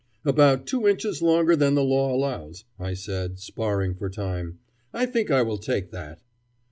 [0.25, 4.57] "About two inches longer than the law allows," I said, sparring for time.
[4.91, 6.23] "I think I will take that."